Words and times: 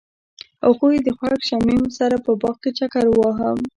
هغوی 0.65 0.95
د 1.05 1.07
خوښ 1.17 1.39
شمیم 1.49 1.83
سره 1.97 2.15
په 2.25 2.31
باغ 2.41 2.55
کې 2.63 2.71
چکر 2.79 3.05
وواهه. 3.09 3.49